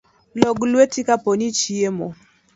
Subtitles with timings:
[0.39, 2.07] Log lueti kapok ichiemo